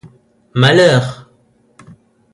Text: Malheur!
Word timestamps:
Malheur! 0.55 1.29